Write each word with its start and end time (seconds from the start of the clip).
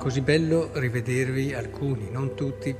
Così 0.00 0.22
bello 0.22 0.70
rivedervi 0.72 1.52
alcuni, 1.52 2.10
non 2.10 2.34
tutti, 2.34 2.74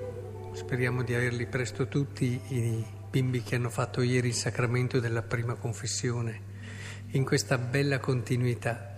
speriamo 0.54 1.02
di 1.02 1.14
averli 1.14 1.44
presto 1.44 1.86
tutti, 1.86 2.40
i 2.48 2.82
bimbi 3.10 3.42
che 3.42 3.56
hanno 3.56 3.68
fatto 3.68 4.00
ieri 4.00 4.28
il 4.28 4.34
sacramento 4.34 5.00
della 5.00 5.20
prima 5.20 5.54
confessione, 5.56 6.40
in 7.10 7.26
questa 7.26 7.58
bella 7.58 7.98
continuità. 7.98 8.96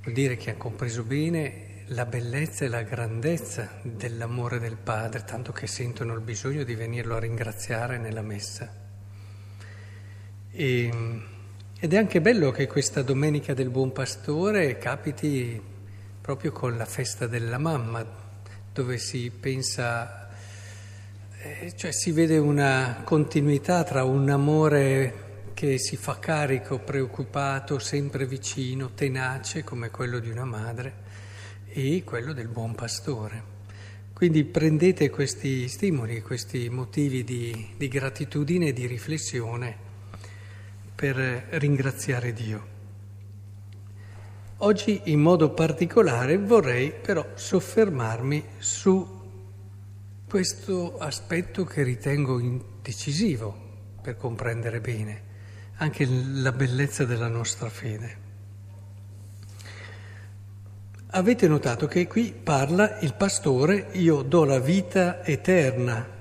Vuol 0.00 0.14
dire 0.14 0.36
che 0.36 0.50
hanno 0.50 0.60
compreso 0.60 1.02
bene 1.02 1.82
la 1.86 2.06
bellezza 2.06 2.64
e 2.64 2.68
la 2.68 2.82
grandezza 2.82 3.80
dell'amore 3.82 4.60
del 4.60 4.76
Padre, 4.76 5.24
tanto 5.24 5.50
che 5.50 5.66
sentono 5.66 6.14
il 6.14 6.20
bisogno 6.20 6.62
di 6.62 6.76
venirlo 6.76 7.16
a 7.16 7.18
ringraziare 7.18 7.98
nella 7.98 8.22
messa. 8.22 8.72
E, 10.52 10.90
ed 11.80 11.92
è 11.92 11.96
anche 11.96 12.20
bello 12.20 12.52
che 12.52 12.68
questa 12.68 13.02
Domenica 13.02 13.54
del 13.54 13.70
Buon 13.70 13.90
Pastore 13.90 14.78
capiti 14.78 15.76
proprio 16.28 16.52
con 16.52 16.76
la 16.76 16.84
festa 16.84 17.26
della 17.26 17.56
mamma, 17.56 18.04
dove 18.70 18.98
si 18.98 19.30
pensa, 19.30 20.28
eh, 21.40 21.72
cioè 21.74 21.90
si 21.90 22.12
vede 22.12 22.36
una 22.36 23.00
continuità 23.02 23.82
tra 23.82 24.04
un 24.04 24.28
amore 24.28 25.46
che 25.54 25.78
si 25.78 25.96
fa 25.96 26.18
carico, 26.18 26.80
preoccupato, 26.80 27.78
sempre 27.78 28.26
vicino, 28.26 28.90
tenace 28.90 29.64
come 29.64 29.88
quello 29.88 30.18
di 30.18 30.28
una 30.28 30.44
madre 30.44 30.96
e 31.68 32.02
quello 32.04 32.34
del 32.34 32.48
buon 32.48 32.74
pastore. 32.74 33.42
Quindi 34.12 34.44
prendete 34.44 35.08
questi 35.08 35.66
stimoli, 35.66 36.20
questi 36.20 36.68
motivi 36.68 37.24
di, 37.24 37.70
di 37.74 37.88
gratitudine 37.88 38.66
e 38.66 38.72
di 38.74 38.86
riflessione 38.86 39.74
per 40.94 41.16
ringraziare 41.52 42.34
Dio. 42.34 42.77
Oggi 44.60 45.02
in 45.04 45.20
modo 45.20 45.50
particolare 45.50 46.36
vorrei 46.36 46.92
però 46.92 47.24
soffermarmi 47.34 48.44
su 48.58 49.06
questo 50.26 50.98
aspetto 50.98 51.64
che 51.64 51.84
ritengo 51.84 52.40
decisivo 52.82 53.56
per 54.02 54.16
comprendere 54.16 54.80
bene 54.80 55.26
anche 55.76 56.06
la 56.06 56.50
bellezza 56.50 57.04
della 57.04 57.28
nostra 57.28 57.68
fede. 57.68 58.26
Avete 61.10 61.46
notato 61.46 61.86
che 61.86 62.06
qui 62.08 62.34
parla 62.42 62.98
il 62.98 63.14
pastore, 63.14 63.90
io 63.92 64.22
do 64.22 64.44
la 64.44 64.58
vita 64.58 65.24
eterna 65.24 66.16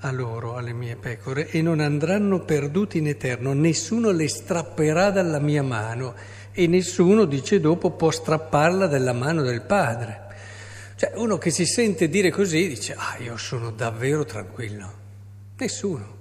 a 0.00 0.12
loro, 0.12 0.56
alle 0.56 0.72
mie 0.72 0.96
pecore, 0.96 1.48
e 1.48 1.62
non 1.62 1.80
andranno 1.80 2.40
perduti 2.40 2.98
in 2.98 3.08
eterno, 3.08 3.52
nessuno 3.54 4.10
le 4.10 4.28
strapperà 4.28 5.10
dalla 5.10 5.40
mia 5.40 5.62
mano 5.62 6.14
e 6.52 6.66
nessuno, 6.66 7.24
dice 7.24 7.60
dopo, 7.60 7.90
può 7.90 8.10
strapparla 8.10 8.86
dalla 8.86 9.12
mano 9.12 9.42
del 9.42 9.62
padre. 9.62 10.28
Cioè 10.96 11.12
uno 11.14 11.38
che 11.38 11.50
si 11.50 11.64
sente 11.64 12.08
dire 12.08 12.30
così 12.30 12.68
dice, 12.68 12.94
ah 12.94 13.16
io 13.18 13.36
sono 13.36 13.70
davvero 13.70 14.24
tranquillo. 14.24 14.92
Nessuno. 15.56 16.18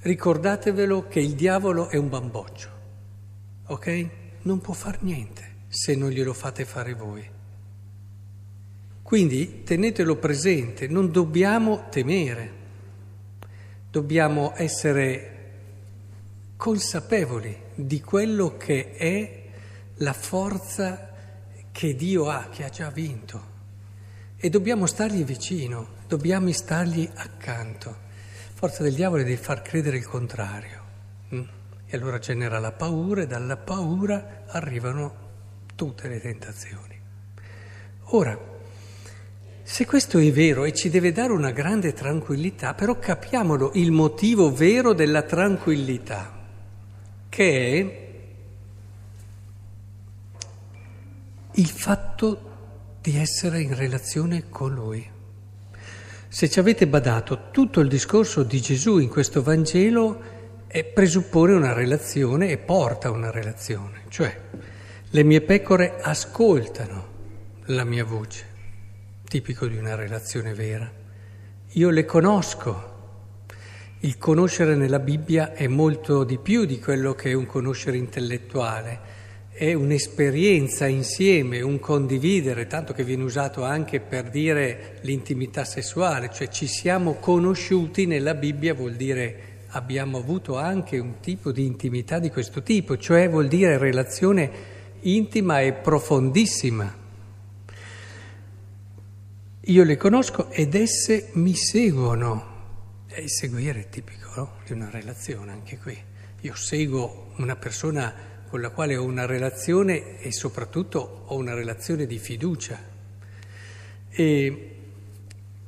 Ricordatevelo 0.00 1.06
che 1.08 1.20
il 1.20 1.34
diavolo 1.34 1.88
è 1.88 1.96
un 1.96 2.08
bamboccio, 2.08 2.68
ok? 3.66 4.08
Non 4.42 4.60
può 4.60 4.74
far 4.74 5.02
niente 5.02 5.42
se 5.68 5.94
non 5.94 6.10
glielo 6.10 6.32
fate 6.32 6.64
fare 6.64 6.92
voi. 6.92 7.26
Quindi 9.02 9.62
tenetelo 9.62 10.16
presente, 10.16 10.88
non 10.88 11.10
dobbiamo 11.10 11.86
temere, 11.88 12.50
dobbiamo 13.90 14.52
essere 14.56 15.31
consapevoli 16.62 17.60
di 17.74 18.00
quello 18.00 18.56
che 18.56 18.92
è 18.92 19.42
la 19.96 20.12
forza 20.12 21.10
che 21.72 21.96
Dio 21.96 22.28
ha, 22.28 22.46
che 22.52 22.62
ha 22.62 22.68
già 22.68 22.88
vinto. 22.88 23.42
E 24.36 24.48
dobbiamo 24.48 24.86
stargli 24.86 25.24
vicino, 25.24 25.94
dobbiamo 26.06 26.52
stargli 26.52 27.10
accanto. 27.14 27.96
Forza 28.54 28.84
del 28.84 28.94
diavolo 28.94 29.22
è 29.22 29.24
di 29.24 29.34
far 29.34 29.60
credere 29.62 29.96
il 29.96 30.06
contrario. 30.06 30.82
Mm? 31.34 31.42
E 31.84 31.96
allora 31.96 32.20
genera 32.20 32.60
la 32.60 32.70
paura 32.70 33.22
e 33.22 33.26
dalla 33.26 33.56
paura 33.56 34.44
arrivano 34.46 35.14
tutte 35.74 36.06
le 36.06 36.20
tentazioni. 36.20 36.96
Ora, 38.10 38.38
se 39.64 39.84
questo 39.84 40.16
è 40.18 40.30
vero 40.30 40.64
e 40.64 40.72
ci 40.72 40.90
deve 40.90 41.10
dare 41.10 41.32
una 41.32 41.50
grande 41.50 41.92
tranquillità, 41.92 42.74
però 42.74 43.00
capiamolo 43.00 43.72
il 43.74 43.90
motivo 43.90 44.54
vero 44.54 44.92
della 44.92 45.22
tranquillità 45.22 46.38
che 47.32 47.80
è 47.80 48.10
il 51.52 51.66
fatto 51.66 52.50
di 53.00 53.16
essere 53.16 53.62
in 53.62 53.74
relazione 53.74 54.50
con 54.50 54.74
Lui. 54.74 55.08
Se 56.28 56.50
ci 56.50 56.58
avete 56.58 56.86
badato, 56.86 57.48
tutto 57.50 57.80
il 57.80 57.88
discorso 57.88 58.42
di 58.42 58.60
Gesù 58.60 58.98
in 58.98 59.08
questo 59.08 59.42
Vangelo 59.42 60.20
presuppone 60.92 61.54
una 61.54 61.72
relazione 61.72 62.50
e 62.50 62.58
porta 62.58 63.10
una 63.10 63.30
relazione, 63.30 64.02
cioè 64.08 64.38
le 65.08 65.22
mie 65.22 65.40
pecore 65.40 66.02
ascoltano 66.02 67.06
la 67.66 67.84
mia 67.84 68.04
voce, 68.04 68.44
tipico 69.26 69.66
di 69.66 69.78
una 69.78 69.94
relazione 69.94 70.52
vera. 70.52 70.92
Io 71.70 71.88
le 71.88 72.04
conosco 72.04 72.91
il 74.04 74.18
conoscere 74.18 74.74
nella 74.74 74.98
Bibbia 74.98 75.52
è 75.52 75.68
molto 75.68 76.24
di 76.24 76.38
più 76.38 76.64
di 76.64 76.80
quello 76.80 77.14
che 77.14 77.30
è 77.30 77.34
un 77.34 77.46
conoscere 77.46 77.96
intellettuale, 77.96 78.98
è 79.52 79.74
un'esperienza 79.74 80.88
insieme, 80.88 81.60
un 81.60 81.78
condividere, 81.78 82.66
tanto 82.66 82.92
che 82.94 83.04
viene 83.04 83.22
usato 83.22 83.62
anche 83.62 84.00
per 84.00 84.28
dire 84.28 84.98
l'intimità 85.02 85.64
sessuale, 85.64 86.30
cioè 86.32 86.48
ci 86.48 86.66
siamo 86.66 87.14
conosciuti 87.14 88.06
nella 88.06 88.34
Bibbia 88.34 88.74
vuol 88.74 88.94
dire 88.94 89.50
abbiamo 89.68 90.18
avuto 90.18 90.56
anche 90.56 90.98
un 90.98 91.20
tipo 91.20 91.52
di 91.52 91.64
intimità 91.64 92.18
di 92.18 92.30
questo 92.30 92.60
tipo, 92.62 92.96
cioè 92.96 93.30
vuol 93.30 93.46
dire 93.46 93.78
relazione 93.78 94.50
intima 95.02 95.60
e 95.60 95.74
profondissima. 95.74 96.92
Io 99.66 99.84
le 99.84 99.96
conosco 99.96 100.50
ed 100.50 100.74
esse 100.74 101.28
mi 101.34 101.54
seguono. 101.54 102.51
E 103.14 103.20
il 103.20 103.30
seguire 103.30 103.80
è 103.80 103.88
tipico 103.90 104.32
no? 104.36 104.52
di 104.64 104.72
una 104.72 104.88
relazione 104.88 105.52
anche 105.52 105.78
qui. 105.78 105.96
Io 106.40 106.54
seguo 106.54 107.32
una 107.36 107.56
persona 107.56 108.14
con 108.48 108.62
la 108.62 108.70
quale 108.70 108.96
ho 108.96 109.04
una 109.04 109.26
relazione 109.26 110.18
e 110.18 110.32
soprattutto 110.32 111.24
ho 111.26 111.36
una 111.36 111.52
relazione 111.52 112.06
di 112.06 112.18
fiducia. 112.18 112.78
E 114.08 114.76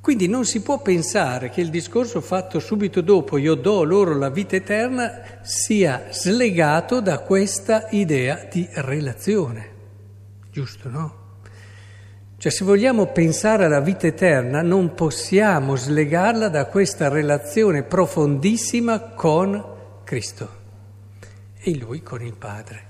quindi 0.01 0.27
non 0.27 0.47
si 0.47 0.63
può 0.63 0.81
pensare 0.81 1.51
che 1.51 1.61
il 1.61 1.69
discorso 1.69 2.23
fatto 2.23 2.61
subito 2.61 3.03
dopo, 3.03 3.37
io 3.37 3.55
do 3.55 3.85
loro 3.85 4.17
la 4.17 4.31
vita 4.31 4.57
eterna, 4.57 5.41
sia 5.43 6.07
slegato 6.11 7.01
da 7.01 7.19
questa 7.19 7.89
idea 7.91 8.49
di 8.51 8.67
relazione. 8.73 9.73
Giusto, 10.51 10.89
no? 10.89 11.24
Cioè 12.45 12.53
se 12.53 12.67
vogliamo 12.67 13.07
pensare 13.07 13.65
alla 13.65 13.81
vita 13.81 14.07
eterna 14.07 14.61
non 14.61 14.93
possiamo 14.93 15.77
slegarla 15.77 16.51
da 16.51 16.67
questa 16.67 17.09
relazione 17.09 17.85
profondissima 17.85 19.01
con 19.01 19.65
Cristo 20.05 20.51
e 21.59 21.75
lui 21.79 22.03
con 22.03 22.21
il 22.23 22.35
Padre. 22.35 22.83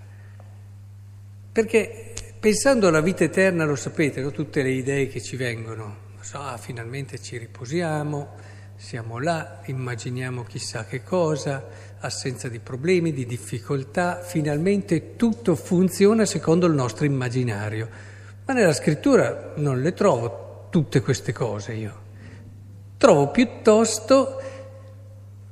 Perché 1.52 2.14
pensando 2.40 2.88
alla 2.88 3.00
vita 3.00 3.22
eterna, 3.22 3.64
lo 3.64 3.76
sapete, 3.76 4.20
no? 4.20 4.32
tutte 4.32 4.60
le 4.60 4.70
idee 4.70 5.06
che 5.06 5.22
ci 5.22 5.36
vengono, 5.36 5.98
so, 6.18 6.38
ah, 6.40 6.56
finalmente 6.56 7.22
ci 7.22 7.38
riposiamo, 7.38 8.30
siamo 8.74 9.20
là, 9.20 9.60
immaginiamo 9.66 10.42
chissà 10.42 10.84
che 10.84 11.04
cosa, 11.04 11.64
assenza 12.00 12.48
di 12.48 12.58
problemi, 12.58 13.12
di 13.12 13.24
difficoltà, 13.24 14.20
finalmente 14.20 15.14
tutto 15.14 15.54
funziona 15.54 16.24
secondo 16.24 16.66
il 16.66 16.74
nostro 16.74 17.04
immaginario. 17.04 18.13
Ma 18.46 18.52
nella 18.52 18.74
scrittura 18.74 19.52
non 19.56 19.80
le 19.80 19.94
trovo 19.94 20.66
tutte 20.68 21.00
queste 21.00 21.32
cose 21.32 21.72
io. 21.72 22.02
Trovo 22.98 23.30
piuttosto 23.30 24.40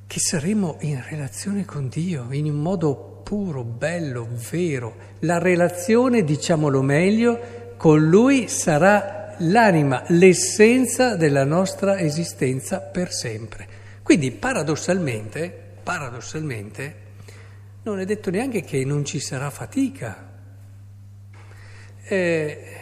che 0.07 0.19
saremo 0.19 0.77
in 0.81 1.03
relazione 1.09 1.65
con 1.65 1.89
Dio 1.89 2.27
in 2.33 2.47
un 2.47 2.61
modo 2.61 3.21
puro, 3.23 3.65
bello, 3.65 4.29
vero. 4.51 4.95
La 5.21 5.39
relazione, 5.39 6.23
diciamolo 6.23 6.83
meglio, 6.83 7.75
con 7.79 8.09
Lui 8.09 8.49
sarà 8.49 9.37
l'anima, 9.39 10.03
l'essenza 10.09 11.17
della 11.17 11.45
nostra 11.45 11.99
esistenza 11.99 12.81
per 12.81 13.11
sempre. 13.11 13.67
Quindi 14.03 14.33
paradossalmente, 14.33 15.51
paradossalmente, 15.83 16.97
non 17.85 18.01
è 18.01 18.05
detto 18.05 18.29
neanche 18.29 18.63
che 18.63 18.85
non 18.85 19.05
ci 19.05 19.19
sarà 19.19 19.49
fatica. 19.49 20.31
Eh, 22.05 22.82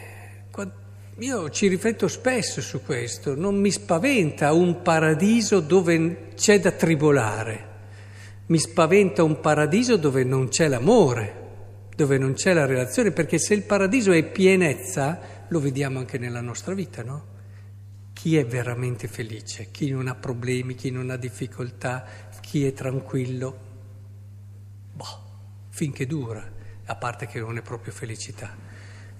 io 1.21 1.51
ci 1.51 1.69
rifletto 1.69 2.09
spesso 2.09 2.63
su 2.63 2.83
questo, 2.83 3.35
non 3.35 3.57
mi 3.57 3.71
spaventa 3.71 4.53
un 4.53 4.81
paradiso 4.81 5.61
dove 5.61 6.29
c'è 6.35 6.61
da 6.61 6.71
tribolare, 6.71 7.69
mi 8.47 8.59
spaventa 8.59 9.23
un 9.23 9.39
paradiso 9.41 9.97
dove 9.97 10.25
non 10.25 10.49
c'è 10.49 10.67
l'amore, 10.69 11.49
dove 11.95 12.17
non 12.17 12.33
c'è 12.33 12.55
la 12.55 12.65
relazione, 12.65 13.11
perché 13.13 13.39
se 13.39 13.53
il 13.53 13.63
paradiso 13.63 14.13
è 14.13 14.25
pienezza 14.25 15.45
lo 15.49 15.61
vediamo 15.61 15.99
anche 15.99 16.17
nella 16.17 16.41
nostra 16.41 16.73
vita, 16.73 17.03
no? 17.03 17.27
Chi 18.15 18.37
è 18.37 18.47
veramente 18.47 19.07
felice, 19.07 19.69
chi 19.71 19.91
non 19.91 20.09
ha 20.09 20.15
problemi, 20.15 20.75
chi 20.75 20.91
non 20.91 21.11
ha 21.11 21.17
difficoltà, 21.17 22.05
chi 22.41 22.65
è 22.65 22.73
tranquillo, 22.73 23.59
boh, 24.95 25.23
finché 25.69 26.07
dura, 26.07 26.51
a 26.87 26.95
parte 26.97 27.27
che 27.27 27.41
non 27.41 27.59
è 27.59 27.63
proprio 27.63 27.93
felicità, 27.93 28.70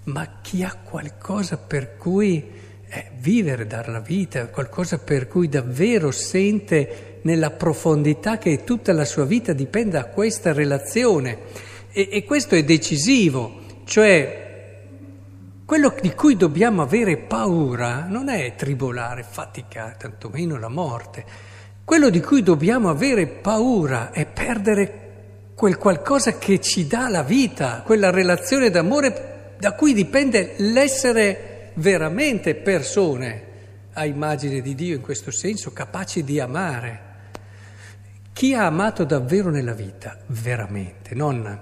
ma 0.03 0.39
chi 0.41 0.63
ha 0.63 0.75
qualcosa 0.83 1.57
per 1.57 1.97
cui 1.97 2.59
eh, 2.93 3.11
vivere, 3.19 3.67
dare 3.67 3.91
la 3.91 3.99
vita, 3.99 4.47
qualcosa 4.47 4.97
per 4.97 5.27
cui 5.27 5.47
davvero 5.47 6.11
sente 6.11 7.19
nella 7.21 7.51
profondità 7.51 8.37
che 8.37 8.63
tutta 8.63 8.91
la 8.93 9.05
sua 9.05 9.25
vita 9.25 9.53
dipende 9.53 9.91
da 9.91 10.05
questa 10.05 10.53
relazione. 10.53 11.69
E, 11.91 12.09
e 12.11 12.23
questo 12.23 12.55
è 12.55 12.63
decisivo, 12.63 13.61
cioè 13.85 14.41
quello 15.65 15.95
di 16.01 16.13
cui 16.13 16.35
dobbiamo 16.35 16.81
avere 16.81 17.15
paura 17.15 18.05
non 18.09 18.27
è 18.27 18.55
tribolare, 18.55 19.23
faticare, 19.23 19.95
tantomeno 19.97 20.57
la 20.59 20.67
morte. 20.67 21.23
Quello 21.85 22.09
di 22.09 22.19
cui 22.19 22.43
dobbiamo 22.43 22.89
avere 22.89 23.25
paura 23.27 24.11
è 24.11 24.25
perdere 24.25 24.99
quel 25.55 25.77
qualcosa 25.77 26.37
che 26.37 26.59
ci 26.59 26.87
dà 26.87 27.07
la 27.07 27.23
vita, 27.23 27.83
quella 27.85 28.09
relazione 28.09 28.69
d'amore 28.69 29.30
da 29.61 29.73
cui 29.73 29.93
dipende 29.93 30.55
l'essere 30.57 31.69
veramente 31.75 32.55
persone 32.55 33.49
a 33.93 34.05
immagine 34.05 34.59
di 34.59 34.73
Dio 34.73 34.95
in 34.95 35.01
questo 35.01 35.29
senso, 35.29 35.71
capaci 35.71 36.23
di 36.23 36.39
amare. 36.39 37.09
Chi 38.33 38.55
ha 38.55 38.65
amato 38.65 39.03
davvero 39.03 39.51
nella 39.51 39.73
vita, 39.73 40.17
veramente, 40.25 41.13
non 41.13 41.59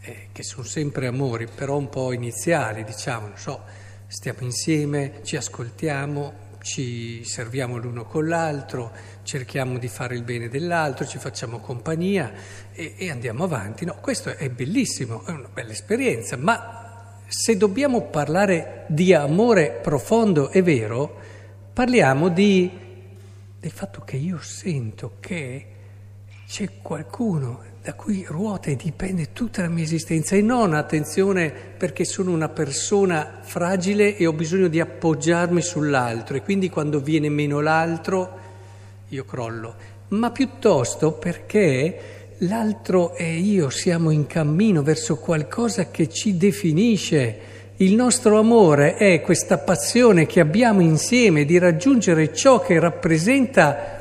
eh, 0.00 0.28
che 0.32 0.42
sono 0.42 0.64
sempre 0.64 1.06
amori, 1.06 1.46
però 1.46 1.76
un 1.76 1.88
po' 1.88 2.12
iniziali, 2.12 2.82
diciamo, 2.82 3.28
non 3.28 3.38
so, 3.38 3.62
stiamo 4.08 4.40
insieme, 4.40 5.20
ci 5.22 5.36
ascoltiamo, 5.36 6.46
ci 6.62 7.22
serviamo 7.24 7.76
l'uno 7.76 8.04
con 8.04 8.26
l'altro, 8.26 8.90
cerchiamo 9.22 9.78
di 9.78 9.86
fare 9.86 10.16
il 10.16 10.24
bene 10.24 10.48
dell'altro, 10.48 11.06
ci 11.06 11.18
facciamo 11.18 11.60
compagnia 11.60 12.32
e, 12.72 12.94
e 12.98 13.10
andiamo 13.12 13.44
avanti. 13.44 13.84
No, 13.84 13.96
questo 14.00 14.36
è 14.36 14.50
bellissimo, 14.50 15.24
è 15.24 15.30
una 15.30 15.50
bella 15.52 15.70
esperienza, 15.70 16.36
ma 16.36 16.82
se 17.30 17.58
dobbiamo 17.58 18.04
parlare 18.04 18.86
di 18.88 19.12
amore 19.12 19.78
profondo 19.82 20.50
e 20.50 20.62
vero, 20.62 21.14
parliamo 21.74 22.30
di, 22.30 22.70
del 23.60 23.70
fatto 23.70 24.00
che 24.00 24.16
io 24.16 24.38
sento 24.40 25.16
che 25.20 25.66
c'è 26.48 26.80
qualcuno 26.80 27.60
da 27.82 27.92
cui 27.92 28.24
ruota 28.26 28.70
e 28.70 28.76
dipende 28.76 29.34
tutta 29.34 29.60
la 29.60 29.68
mia 29.68 29.84
esistenza 29.84 30.36
e 30.36 30.40
non 30.40 30.72
attenzione 30.72 31.50
perché 31.50 32.06
sono 32.06 32.32
una 32.32 32.48
persona 32.48 33.40
fragile 33.42 34.16
e 34.16 34.26
ho 34.26 34.32
bisogno 34.32 34.68
di 34.68 34.80
appoggiarmi 34.80 35.60
sull'altro 35.60 36.34
e 36.36 36.42
quindi 36.42 36.70
quando 36.70 36.98
viene 36.98 37.28
meno 37.28 37.60
l'altro 37.60 38.38
io 39.08 39.24
crollo, 39.26 39.74
ma 40.08 40.30
piuttosto 40.30 41.12
perché 41.12 42.17
l'altro 42.38 43.14
e 43.14 43.36
io 43.36 43.70
siamo 43.70 44.10
in 44.10 44.26
cammino 44.26 44.82
verso 44.82 45.16
qualcosa 45.16 45.90
che 45.90 46.08
ci 46.08 46.36
definisce. 46.36 47.38
Il 47.76 47.94
nostro 47.94 48.38
amore 48.38 48.96
è 48.96 49.20
questa 49.20 49.58
passione 49.58 50.26
che 50.26 50.40
abbiamo 50.40 50.80
insieme 50.80 51.44
di 51.44 51.58
raggiungere 51.58 52.34
ciò 52.34 52.60
che 52.60 52.78
rappresenta 52.78 53.98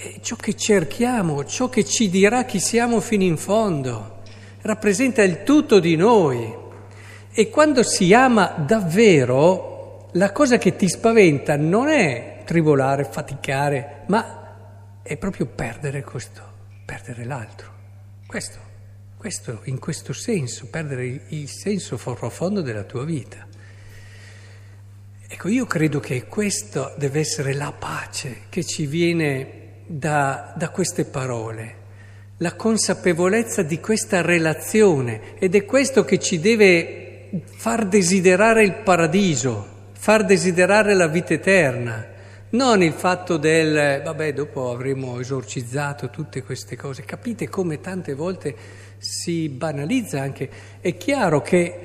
è 0.00 0.20
ciò 0.20 0.36
che 0.36 0.54
cerchiamo, 0.54 1.44
ciò 1.44 1.68
che 1.68 1.84
ci 1.84 2.08
dirà 2.08 2.44
chi 2.44 2.60
siamo 2.60 3.00
fino 3.00 3.24
in 3.24 3.36
fondo, 3.36 4.18
rappresenta 4.62 5.24
il 5.24 5.42
tutto 5.42 5.80
di 5.80 5.96
noi. 5.96 6.54
E 7.32 7.50
quando 7.50 7.82
si 7.82 8.14
ama 8.14 8.54
davvero, 8.64 10.08
la 10.12 10.30
cosa 10.30 10.56
che 10.56 10.76
ti 10.76 10.88
spaventa 10.88 11.56
non 11.56 11.88
è 11.88 12.42
tribolare, 12.44 13.08
faticare, 13.10 14.02
ma 14.06 15.00
è 15.02 15.16
proprio 15.16 15.46
perdere 15.46 16.04
questo, 16.04 16.42
perdere 16.88 17.26
l'altro. 17.26 17.70
Questo, 18.26 18.58
questo 19.18 19.60
in 19.64 19.78
questo 19.78 20.14
senso, 20.14 20.68
perdere 20.70 21.20
il 21.28 21.46
senso 21.46 21.98
profondo 21.98 22.62
della 22.62 22.84
tua 22.84 23.04
vita. 23.04 23.46
Ecco, 25.28 25.48
io 25.48 25.66
credo 25.66 26.00
che 26.00 26.24
questa 26.24 26.94
deve 26.96 27.20
essere 27.20 27.52
la 27.52 27.72
pace 27.72 28.44
che 28.48 28.64
ci 28.64 28.86
viene 28.86 29.82
da, 29.86 30.54
da 30.56 30.70
queste 30.70 31.04
parole, 31.04 31.74
la 32.38 32.54
consapevolezza 32.54 33.60
di 33.60 33.80
questa 33.80 34.22
relazione 34.22 35.38
ed 35.38 35.54
è 35.54 35.66
questo 35.66 36.06
che 36.06 36.18
ci 36.18 36.40
deve 36.40 37.42
far 37.44 37.86
desiderare 37.86 38.64
il 38.64 38.76
paradiso, 38.76 39.90
far 39.92 40.24
desiderare 40.24 40.94
la 40.94 41.06
vita 41.06 41.34
eterna, 41.34 42.16
non 42.50 42.82
il 42.82 42.92
fatto 42.92 43.36
del, 43.36 44.00
vabbè, 44.02 44.32
dopo 44.32 44.70
avremo 44.70 45.20
esorcizzato 45.20 46.08
tutte 46.08 46.42
queste 46.42 46.76
cose. 46.76 47.04
Capite 47.04 47.48
come 47.48 47.80
tante 47.80 48.14
volte 48.14 48.54
si 48.96 49.48
banalizza 49.50 50.20
anche. 50.20 50.48
È 50.80 50.96
chiaro 50.96 51.42
che 51.42 51.80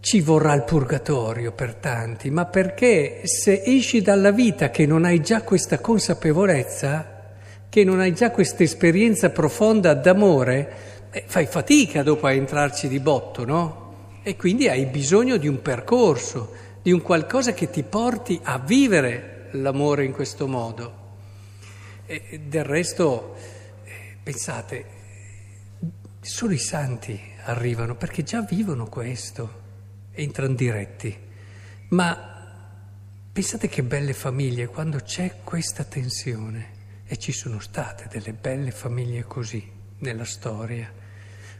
ci 0.00 0.20
vorrà 0.20 0.54
il 0.54 0.62
purgatorio 0.62 1.50
per 1.50 1.74
tanti, 1.74 2.30
ma 2.30 2.44
perché 2.44 3.22
se 3.24 3.62
esci 3.64 4.00
dalla 4.00 4.30
vita 4.30 4.70
che 4.70 4.86
non 4.86 5.04
hai 5.04 5.20
già 5.20 5.42
questa 5.42 5.80
consapevolezza, 5.80 7.14
che 7.68 7.82
non 7.82 7.98
hai 7.98 8.14
già 8.14 8.30
questa 8.30 8.62
esperienza 8.62 9.30
profonda 9.30 9.94
d'amore, 9.94 10.72
eh, 11.10 11.24
fai 11.26 11.46
fatica 11.46 12.04
dopo 12.04 12.26
a 12.26 12.32
entrarci 12.32 12.86
di 12.86 13.00
botto, 13.00 13.44
no? 13.44 13.84
E 14.22 14.36
quindi 14.36 14.68
hai 14.68 14.86
bisogno 14.86 15.36
di 15.36 15.48
un 15.48 15.60
percorso, 15.60 16.52
di 16.80 16.92
un 16.92 17.02
qualcosa 17.02 17.52
che 17.52 17.70
ti 17.70 17.82
porti 17.82 18.38
a 18.44 18.60
vivere 18.64 19.35
l'amore 19.52 20.04
in 20.04 20.12
questo 20.12 20.46
modo. 20.46 21.04
E 22.06 22.40
del 22.44 22.64
resto, 22.64 23.36
eh, 23.84 24.16
pensate, 24.22 24.84
solo 26.20 26.52
i 26.52 26.58
santi 26.58 27.20
arrivano 27.44 27.96
perché 27.96 28.22
già 28.22 28.42
vivono 28.42 28.86
questo, 28.88 29.62
entrano 30.12 30.54
diretti. 30.54 31.16
Ma 31.88 32.34
pensate 33.32 33.68
che 33.68 33.82
belle 33.82 34.12
famiglie 34.12 34.66
quando 34.66 34.98
c'è 34.98 35.36
questa 35.44 35.84
tensione. 35.84 36.74
E 37.08 37.18
ci 37.18 37.30
sono 37.30 37.60
state 37.60 38.08
delle 38.10 38.32
belle 38.32 38.72
famiglie 38.72 39.22
così 39.22 39.64
nella 39.98 40.24
storia, 40.24 40.90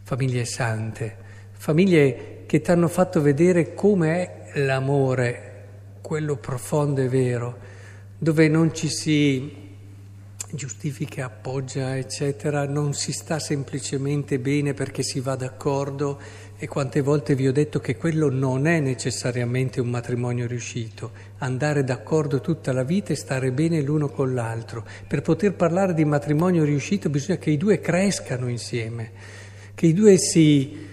famiglie 0.03 0.45
sante, 0.45 1.17
famiglie 1.53 2.45
che 2.47 2.61
ti 2.61 2.71
hanno 2.71 2.89
fatto 2.89 3.21
vedere 3.21 3.75
come 3.75 4.51
è 4.53 4.59
l'amore, 4.61 5.65
quello 6.01 6.37
profondo 6.37 7.01
e 7.01 7.09
vero, 7.09 7.59
dove 8.19 8.49
non 8.49 8.75
ci 8.75 8.89
si 8.89 9.65
giustifica, 10.51 11.27
appoggia, 11.27 11.97
eccetera, 11.97 12.67
non 12.67 12.95
si 12.95 13.13
sta 13.13 13.39
semplicemente 13.39 14.39
bene 14.39 14.75
perché 14.75 15.03
si 15.03 15.21
va 15.21 15.35
d'accordo 15.35 16.19
e 16.57 16.69
quante 16.69 17.03
volte 17.03 17.35
vi 17.35 17.47
ho 17.47 17.53
detto 17.53 17.81
che 17.81 17.97
quello 17.97 18.31
non 18.31 18.67
è 18.67 18.81
necessariamente 18.81 19.81
un 19.81 19.91
matrimonio 19.91 20.47
riuscito, 20.47 21.11
andare 21.39 21.85
d'accordo 21.85 22.41
tutta 22.41 22.73
la 22.73 22.85
vita 22.85 23.13
e 23.13 23.17
stare 23.17 23.51
bene 23.51 23.83
l'uno 23.83 24.09
con 24.09 24.33
l'altro. 24.33 24.87
Per 25.07 25.21
poter 25.21 25.55
parlare 25.55 25.93
di 25.93 26.05
matrimonio 26.05 26.65
riuscito 26.65 27.11
bisogna 27.11 27.39
che 27.39 27.51
i 27.51 27.59
due 27.59 27.81
crescano 27.81 28.49
insieme, 28.49 29.11
che 29.75 29.87
i 29.87 29.93
due 29.93 30.17
si, 30.17 30.87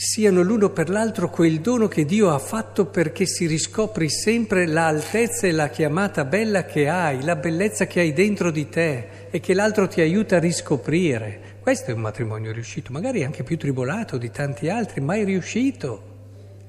siano 0.00 0.40
l'uno 0.40 0.70
per 0.70 0.88
l'altro 0.88 1.28
quel 1.28 1.60
dono 1.60 1.86
che 1.86 2.06
Dio 2.06 2.30
ha 2.30 2.38
fatto 2.38 2.86
perché 2.86 3.26
si 3.26 3.44
riscopri 3.44 4.08
sempre 4.08 4.66
l'altezza 4.66 5.46
e 5.46 5.52
la 5.52 5.68
chiamata 5.68 6.24
bella 6.24 6.64
che 6.64 6.88
hai, 6.88 7.22
la 7.22 7.36
bellezza 7.36 7.86
che 7.86 8.00
hai 8.00 8.14
dentro 8.14 8.50
di 8.50 8.66
te 8.70 9.28
e 9.30 9.40
che 9.40 9.52
l'altro 9.52 9.88
ti 9.88 10.00
aiuta 10.00 10.36
a 10.36 10.38
riscoprire. 10.38 11.58
Questo 11.60 11.90
è 11.90 11.92
un 11.92 12.00
matrimonio 12.00 12.50
riuscito, 12.50 12.92
magari 12.92 13.24
anche 13.24 13.42
più 13.42 13.58
tribolato 13.58 14.16
di 14.16 14.30
tanti 14.30 14.70
altri, 14.70 15.02
ma 15.02 15.16
è 15.16 15.24
riuscito, 15.24 16.02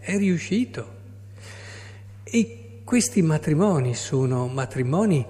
è 0.01 0.17
riuscito. 0.17 1.00
E 2.25 2.81
questi 2.83 3.21
matrimoni 3.21 3.95
sono 3.95 4.47
matrimoni 4.47 5.25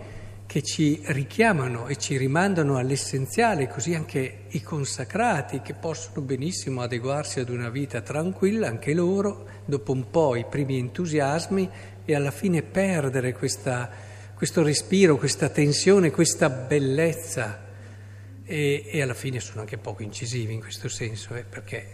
che 0.52 0.64
ci 0.64 1.02
richiamano 1.06 1.88
e 1.88 1.96
ci 1.96 2.18
rimandano 2.18 2.76
all'essenziale, 2.76 3.70
così 3.70 3.96
anche 3.96 4.48
i 4.50 4.62
consacrati 4.62 5.62
che 5.62 5.74
possono 5.74 6.20
benissimo 6.26 6.82
adeguarsi 6.82 7.40
ad 7.40 7.48
una 7.48 7.70
vita 7.70 8.02
tranquilla, 8.02 8.68
anche 8.68 8.94
loro, 8.94 9.48
dopo 9.64 9.94
un 9.94 10.10
po' 10.10 10.36
i 10.36 10.44
primi 10.44 10.78
entusiasmi 10.78 11.70
e 12.04 12.16
alla 12.16 12.32
fine 12.32 12.64
perdere 12.64 13.32
questa, 13.32 13.90
questo 14.36 14.62
respiro, 14.62 15.16
questa 15.16 15.48
tensione, 15.48 16.12
questa 16.12 16.50
bellezza. 16.50 17.68
E, 18.44 18.84
e, 18.86 19.02
alla 19.02 19.14
fine 19.14 19.40
sono 19.40 19.62
anche 19.62 19.78
poco 19.78 20.04
incisivi 20.04 20.52
in 20.52 20.60
questo 20.60 20.90
senso, 20.90 21.34
eh, 21.34 21.46
perché 21.46 21.88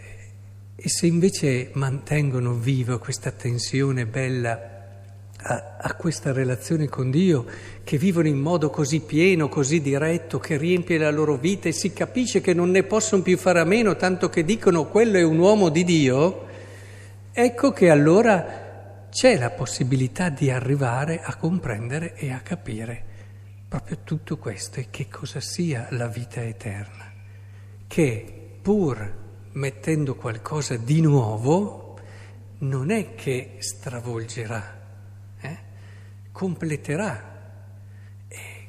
e 0.74 0.88
se 0.88 1.06
invece 1.06 1.70
mantengono 1.74 2.54
viva 2.54 2.98
questa 2.98 3.30
tensione 3.30 4.04
bella 4.04 4.77
a, 5.48 5.76
a, 5.80 5.94
questa 5.94 6.32
relazione 6.32 6.88
con 6.88 7.10
Dio, 7.10 7.46
che 7.82 7.96
vivono 7.96 8.28
in 8.28 8.38
modo 8.38 8.68
così 8.68 9.00
pieno, 9.00 9.48
così 9.48 9.80
diretto, 9.80 10.38
che 10.38 10.58
riempie 10.58 10.98
la 10.98 11.10
loro 11.10 11.36
vita 11.36 11.68
e 11.68 11.72
si 11.72 11.92
capisce 11.94 12.42
che 12.42 12.52
non 12.52 12.70
ne 12.70 12.82
possono 12.82 13.22
più 13.22 13.38
fare 13.38 13.60
a 13.60 13.64
meno, 13.64 13.96
tanto 13.96 14.28
che 14.28 14.44
dicono 14.44 14.88
quello 14.88 15.16
è 15.16 15.22
un 15.22 15.38
uomo 15.38 15.70
di 15.70 15.84
Dio, 15.84 16.46
ecco 17.32 17.72
che 17.72 17.88
allora 17.88 19.06
c'è 19.10 19.38
la 19.38 19.50
possibilità 19.50 20.28
di 20.28 20.50
arrivare 20.50 21.22
a 21.22 21.34
comprendere 21.36 22.14
e 22.14 22.30
a 22.30 22.40
capire 22.40 23.04
proprio 23.66 23.98
tutto 24.04 24.36
questo 24.36 24.80
e 24.80 24.88
che 24.90 25.08
cosa 25.08 25.40
sia 25.40 25.86
la 25.90 26.08
vita 26.08 26.42
eterna, 26.42 27.10
che 27.86 28.58
pur 28.60 29.26
mettendo 29.52 30.14
qualcosa 30.14 30.76
di 30.76 31.00
nuovo 31.00 31.96
non 32.58 32.90
è 32.90 33.14
che 33.14 33.56
stravolgerà? 33.58 34.77
Completerà 36.38 37.34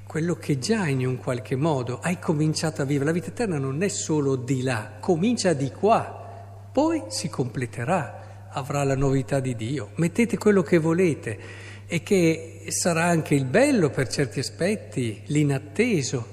quello 0.07 0.33
che 0.33 0.57
già 0.57 0.87
in 0.87 1.05
un 1.05 1.17
qualche 1.17 1.55
modo 1.55 1.99
hai 1.99 2.17
cominciato 2.17 2.81
a 2.81 2.85
vivere. 2.85 3.05
La 3.05 3.11
vita 3.11 3.27
eterna 3.27 3.59
non 3.59 3.83
è 3.83 3.89
solo 3.89 4.35
di 4.35 4.63
là, 4.63 4.93
comincia 4.99 5.53
di 5.53 5.69
qua, 5.69 6.67
poi 6.71 7.03
si 7.09 7.29
completerà 7.29 8.47
avrà 8.49 8.83
la 8.83 8.95
novità 8.95 9.39
di 9.39 9.55
Dio. 9.55 9.91
Mettete 9.97 10.35
quello 10.39 10.63
che 10.63 10.79
volete 10.79 11.39
e 11.85 12.01
che 12.01 12.63
sarà 12.69 13.03
anche 13.03 13.35
il 13.35 13.45
bello 13.45 13.91
per 13.91 14.07
certi 14.07 14.39
aspetti, 14.39 15.21
l'inatteso, 15.25 16.27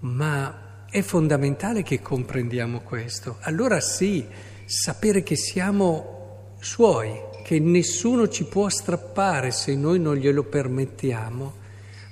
ma 0.00 0.84
è 0.88 1.02
fondamentale 1.02 1.82
che 1.82 2.00
comprendiamo 2.00 2.82
questo. 2.82 3.38
Allora 3.40 3.80
sì, 3.80 4.24
sapere 4.64 5.24
che 5.24 5.34
siamo 5.34 6.54
suoi, 6.60 7.34
che 7.46 7.60
nessuno 7.60 8.26
ci 8.26 8.42
può 8.42 8.68
strappare 8.68 9.52
se 9.52 9.76
noi 9.76 10.00
non 10.00 10.16
glielo 10.16 10.42
permettiamo, 10.42 11.54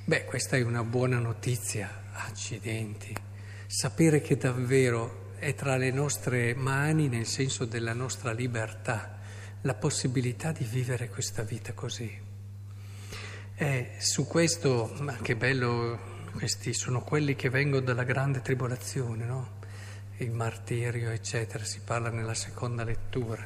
beh, 0.05 0.27
questa 0.27 0.57
è 0.57 0.63
una 0.63 0.85
buona 0.85 1.19
notizia, 1.19 2.05
accidenti. 2.13 3.13
Sapere 3.67 4.21
che 4.21 4.37
davvero 4.37 5.33
è 5.41 5.57
tra 5.57 5.77
le 5.77 5.91
nostre 5.91 6.55
mani 6.55 7.09
nel 7.09 7.27
senso 7.27 7.65
della 7.65 7.95
nostra 7.95 8.31
libertà 8.31 9.19
la 9.63 9.75
possibilità 9.75 10.53
di 10.53 10.63
vivere 10.63 11.09
questa 11.09 11.43
vita 11.43 11.73
così. 11.73 12.17
E 13.57 13.91
su 13.99 14.29
questo, 14.29 14.95
ma 15.01 15.17
che 15.17 15.35
bello, 15.35 15.99
questi 16.31 16.73
sono 16.73 17.03
quelli 17.03 17.35
che 17.35 17.51
vengono 17.51 17.85
dalla 17.85 18.05
grande 18.05 18.41
tribolazione, 18.41 19.25
no? 19.25 19.63
il 20.19 20.31
martirio, 20.31 21.11
eccetera, 21.11 21.65
si 21.65 21.81
parla 21.85 22.09
nella 22.11 22.35
seconda 22.35 22.85
lettura, 22.85 23.45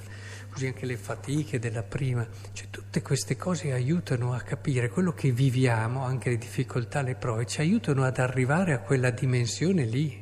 così 0.59 0.67
anche 0.67 0.87
le 0.87 0.97
fatiche 0.97 1.61
della 1.61 1.85
prima, 1.85 2.27
cioè 2.53 2.67
tutte 2.69 3.01
queste 3.01 3.37
cose 3.37 3.71
aiutano 3.71 4.33
a 4.33 4.41
capire 4.41 4.89
quello 4.89 5.13
che 5.13 5.31
viviamo, 5.31 6.05
anche 6.05 6.31
le 6.31 6.37
difficoltà, 6.37 7.01
le 7.01 7.15
prove, 7.15 7.47
ci 7.47 7.61
aiutano 7.61 8.03
ad 8.03 8.19
arrivare 8.19 8.73
a 8.73 8.81
quella 8.81 9.11
dimensione 9.11 9.85
lì, 9.85 10.21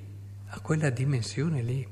a 0.48 0.60
quella 0.60 0.90
dimensione 0.90 1.62
lì. 1.62 1.88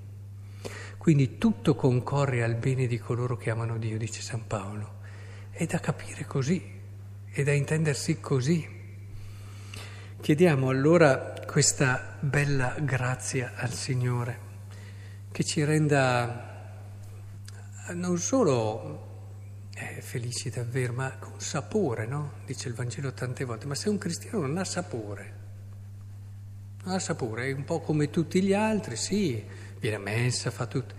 Quindi 0.98 1.38
tutto 1.38 1.74
concorre 1.74 2.42
al 2.42 2.56
bene 2.56 2.86
di 2.86 2.98
coloro 2.98 3.38
che 3.38 3.48
amano 3.48 3.78
Dio, 3.78 3.96
dice 3.96 4.20
San 4.20 4.46
Paolo. 4.46 4.96
È 5.48 5.64
da 5.64 5.80
capire 5.80 6.26
così, 6.26 6.62
è 7.30 7.42
da 7.42 7.52
intendersi 7.52 8.20
così. 8.20 8.68
Chiediamo 10.20 10.68
allora 10.68 11.32
questa 11.46 12.18
bella 12.20 12.76
grazia 12.78 13.52
al 13.56 13.72
Signore, 13.72 14.38
che 15.32 15.44
ci 15.44 15.64
renda 15.64 16.53
non 17.92 18.18
solo 18.18 19.12
eh, 19.74 20.00
felici 20.00 20.50
davvero, 20.50 20.92
ma 20.92 21.16
con 21.18 21.40
sapore, 21.40 22.06
no? 22.06 22.32
Dice 22.46 22.68
il 22.68 22.74
Vangelo 22.74 23.12
tante 23.12 23.44
volte, 23.44 23.66
ma 23.66 23.74
se 23.74 23.88
un 23.88 23.98
cristiano 23.98 24.40
non 24.40 24.56
ha 24.56 24.64
sapore, 24.64 25.32
non 26.84 26.94
ha 26.94 26.98
sapore, 26.98 27.48
è 27.48 27.52
un 27.52 27.64
po' 27.64 27.80
come 27.80 28.10
tutti 28.10 28.42
gli 28.42 28.54
altri, 28.54 28.96
sì, 28.96 29.44
viene 29.78 29.96
a 29.96 30.00
messa, 30.00 30.50
fa 30.50 30.66
tutto, 30.66 30.94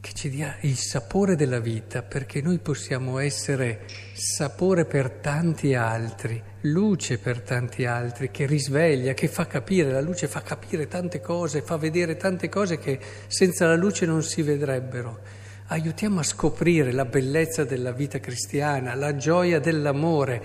che 0.00 0.12
ci 0.14 0.30
dia 0.30 0.56
il 0.62 0.76
sapore 0.76 1.36
della 1.36 1.60
vita 1.60 2.02
perché 2.02 2.40
noi 2.40 2.58
possiamo 2.58 3.18
essere 3.18 3.86
sapore 4.14 4.86
per 4.86 5.10
tanti 5.10 5.74
altri, 5.74 6.42
luce 6.62 7.18
per 7.18 7.40
tanti 7.40 7.84
altri, 7.84 8.30
che 8.30 8.46
risveglia, 8.46 9.12
che 9.12 9.28
fa 9.28 9.46
capire, 9.46 9.90
la 9.90 10.00
luce 10.00 10.26
fa 10.26 10.42
capire 10.42 10.88
tante 10.88 11.20
cose, 11.20 11.62
fa 11.62 11.76
vedere 11.76 12.16
tante 12.16 12.48
cose 12.48 12.78
che 12.78 12.98
senza 13.26 13.66
la 13.66 13.76
luce 13.76 14.06
non 14.06 14.22
si 14.22 14.42
vedrebbero. 14.42 15.39
Aiutiamo 15.72 16.18
a 16.18 16.24
scoprire 16.24 16.90
la 16.90 17.04
bellezza 17.04 17.62
della 17.62 17.92
vita 17.92 18.18
cristiana, 18.18 18.96
la 18.96 19.14
gioia 19.14 19.60
dell'amore 19.60 20.42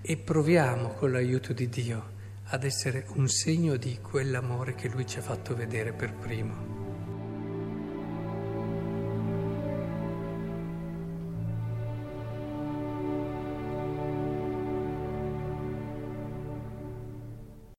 e 0.00 0.16
proviamo 0.16 0.90
con 0.90 1.10
l'aiuto 1.10 1.52
di 1.52 1.68
Dio 1.68 2.10
ad 2.44 2.62
essere 2.62 3.04
un 3.14 3.26
segno 3.26 3.74
di 3.74 3.98
quell'amore 4.00 4.76
che 4.76 4.86
Lui 4.86 5.08
ci 5.08 5.18
ha 5.18 5.22
fatto 5.22 5.56
vedere 5.56 5.92
per 5.92 6.14
primo. 6.14 6.77